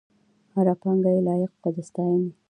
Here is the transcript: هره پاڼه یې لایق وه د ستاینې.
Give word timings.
هره 0.55 0.73
پاڼه 0.81 1.09
یې 1.15 1.21
لایق 1.27 1.51
وه 1.61 1.69
د 1.75 1.77
ستاینې. 1.89 2.31